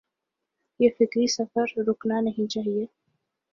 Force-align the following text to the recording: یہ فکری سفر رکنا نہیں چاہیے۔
یہ 0.79 0.89
فکری 0.99 1.27
سفر 1.27 1.77
رکنا 1.87 2.19
نہیں 2.21 2.47
چاہیے۔ 2.47 2.85